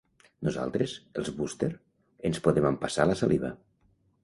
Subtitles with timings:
[0.45, 1.69] Nosaltres, els Wooster,
[2.31, 3.55] ens podem empassar la saliva.